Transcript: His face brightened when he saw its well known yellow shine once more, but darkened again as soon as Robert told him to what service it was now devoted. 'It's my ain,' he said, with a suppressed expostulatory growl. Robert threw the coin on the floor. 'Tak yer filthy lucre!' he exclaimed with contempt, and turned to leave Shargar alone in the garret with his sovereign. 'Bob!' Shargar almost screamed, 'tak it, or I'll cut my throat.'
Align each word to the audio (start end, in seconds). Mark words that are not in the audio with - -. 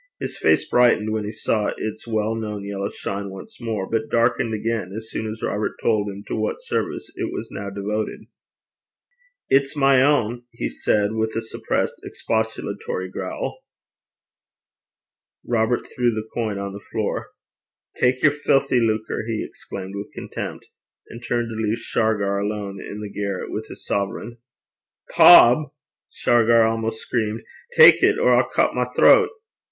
His 0.19 0.35
face 0.39 0.67
brightened 0.67 1.11
when 1.13 1.25
he 1.25 1.31
saw 1.31 1.73
its 1.77 2.07
well 2.07 2.33
known 2.33 2.65
yellow 2.65 2.89
shine 2.89 3.29
once 3.29 3.61
more, 3.61 3.87
but 3.87 4.09
darkened 4.09 4.51
again 4.51 4.91
as 4.97 5.11
soon 5.11 5.31
as 5.31 5.43
Robert 5.43 5.73
told 5.79 6.09
him 6.09 6.23
to 6.27 6.35
what 6.35 6.55
service 6.59 7.11
it 7.15 7.31
was 7.31 7.49
now 7.51 7.69
devoted. 7.69 8.21
'It's 9.51 9.75
my 9.75 10.01
ain,' 10.03 10.41
he 10.53 10.67
said, 10.69 11.11
with 11.11 11.35
a 11.35 11.41
suppressed 11.43 12.01
expostulatory 12.03 13.09
growl. 13.11 13.59
Robert 15.45 15.87
threw 15.95 16.09
the 16.09 16.27
coin 16.33 16.57
on 16.57 16.73
the 16.73 16.79
floor. 16.79 17.27
'Tak 17.97 18.23
yer 18.23 18.31
filthy 18.31 18.79
lucre!' 18.79 19.27
he 19.27 19.45
exclaimed 19.47 19.93
with 19.95 20.11
contempt, 20.15 20.65
and 21.09 21.23
turned 21.23 21.49
to 21.51 21.55
leave 21.63 21.77
Shargar 21.77 22.39
alone 22.39 22.81
in 22.81 23.01
the 23.01 23.07
garret 23.11 23.51
with 23.51 23.67
his 23.67 23.85
sovereign. 23.85 24.39
'Bob!' 25.15 25.71
Shargar 26.09 26.63
almost 26.63 27.01
screamed, 27.03 27.43
'tak 27.73 28.01
it, 28.01 28.17
or 28.17 28.33
I'll 28.33 28.49
cut 28.49 28.73
my 28.73 28.85
throat.' 28.95 29.29